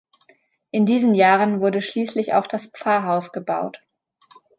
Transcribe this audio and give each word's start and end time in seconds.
In 0.71 0.87
diesen 0.87 1.13
Jahren 1.13 1.59
wurde 1.61 1.83
schließlich 1.83 2.33
auch 2.33 2.47
das 2.47 2.71
Pfarrhaus 2.75 3.31
gebaut. 3.33 3.83